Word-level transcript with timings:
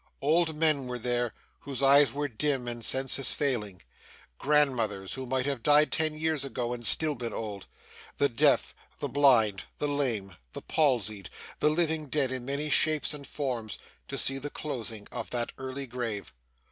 Old 0.23 0.55
men 0.55 0.87
were 0.87 0.97
there, 0.97 1.31
whose 1.59 1.83
eyes 1.83 2.11
were 2.11 2.27
dim 2.27 2.67
and 2.67 2.83
senses 2.83 3.35
failing 3.35 3.83
grandmothers, 4.39 5.13
who 5.13 5.27
might 5.27 5.45
have 5.45 5.61
died 5.61 5.91
ten 5.91 6.15
years 6.15 6.43
ago, 6.43 6.73
and 6.73 6.87
still 6.87 7.13
been 7.13 7.33
old 7.33 7.67
the 8.17 8.27
deaf, 8.27 8.73
the 8.97 9.07
blind, 9.07 9.65
the 9.77 9.87
lame, 9.87 10.37
the 10.53 10.61
palsied, 10.63 11.29
the 11.59 11.69
living 11.69 12.07
dead 12.07 12.31
in 12.31 12.45
many 12.45 12.67
shapes 12.67 13.13
and 13.13 13.27
forms, 13.27 13.77
to 14.07 14.17
see 14.17 14.39
the 14.39 14.49
closing 14.49 15.07
of 15.11 15.29
that 15.29 15.51
early 15.59 15.85
grave. 15.85 16.33